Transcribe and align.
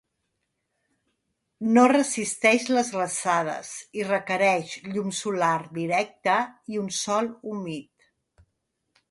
No 1.75 1.83
resisteix 1.91 2.65
les 2.77 2.89
glaçades 2.95 3.75
i 4.01 4.07
requereix 4.09 4.73
llum 4.95 5.13
solar 5.19 5.53
directa 5.77 6.39
i 6.75 6.83
un 6.87 6.91
sòl 7.03 7.31
humit. 7.53 8.11